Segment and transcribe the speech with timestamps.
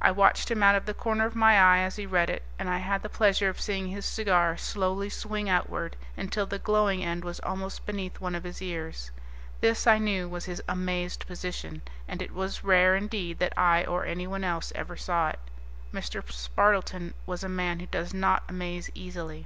[0.00, 2.66] I watched him out of the corner of my eye as he read it, and
[2.70, 7.24] I had the pleasure of seeing his cigar slowly swing outward until the glowing end
[7.24, 9.10] was almost beneath one of his ears.
[9.60, 14.06] This, I knew, was his Amazed Position, and it was rare indeed that I or
[14.06, 15.38] anyone else ever saw it.
[15.92, 16.22] Mr.
[16.32, 19.44] Spardleton was a man who does not amaze easily.